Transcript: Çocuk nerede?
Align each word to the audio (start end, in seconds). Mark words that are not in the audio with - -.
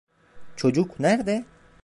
Çocuk 0.55 0.99
nerede? 0.99 1.45